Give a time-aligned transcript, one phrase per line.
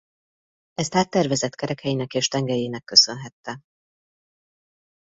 [0.73, 3.61] Ezt áttervezett kerekeinek és tengelyének köszönhette.